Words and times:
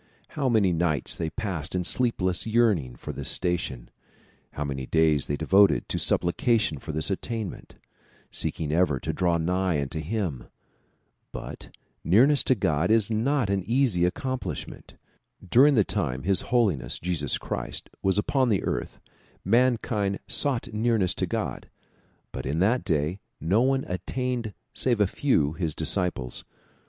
How 0.29 0.49
many 0.49 0.73
nights 0.73 1.15
they 1.15 1.29
passed 1.29 1.75
in 1.75 1.83
sleepless 1.83 2.47
yearning 2.47 2.95
for 2.95 3.11
this 3.13 3.29
station; 3.29 3.91
how 4.53 4.63
many 4.63 4.87
days 4.87 5.27
they 5.27 5.35
devoted 5.37 5.87
to 5.89 5.99
supplication 5.99 6.79
for 6.79 6.91
this 6.91 7.11
attainment, 7.11 7.75
seeking 8.31 8.71
ever 8.71 8.99
to 8.99 9.13
draw 9.13 9.37
nigh 9.37 9.79
unto 9.79 9.99
him! 9.99 10.45
But 11.31 11.77
nearness 12.03 12.43
to 12.45 12.55
God 12.55 12.89
is 12.89 13.11
not 13.11 13.51
an 13.51 13.61
easy 13.61 14.03
accomplishment. 14.03 14.95
During 15.47 15.75
the 15.75 15.83
time 15.83 16.23
His 16.23 16.41
Holiness 16.49 16.97
Jesus 16.97 17.37
Christ 17.37 17.87
was 18.01 18.17
upon 18.17 18.49
the 18.49 18.63
earth 18.63 18.99
mankind 19.45 20.17
sought 20.25 20.73
nearness 20.73 21.13
to 21.13 21.27
God, 21.27 21.69
but 22.31 22.47
in 22.47 22.57
that 22.57 22.83
day 22.83 23.19
no 23.39 23.61
one 23.61 23.85
attained 23.87 24.55
save 24.73 24.99
a 24.99 25.05
very 25.05 25.15
few, 25.15 25.53
his 25.53 25.75
disciples. 25.75 26.43